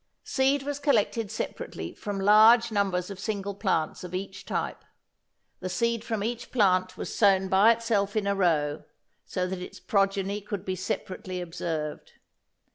[0.23, 4.83] Seed was collected separately from large numbers of single plants of each type.
[5.59, 8.83] The seed from each plant was sown by itself in a row,
[9.27, 12.13] so that its progeny could be separately observed.